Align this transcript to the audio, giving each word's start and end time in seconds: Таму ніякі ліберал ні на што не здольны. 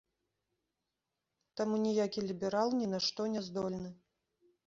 Таму 1.59 1.75
ніякі 1.85 2.19
ліберал 2.29 2.73
ні 2.79 2.87
на 2.93 2.99
што 3.09 3.21
не 3.35 3.41
здольны. 3.49 3.89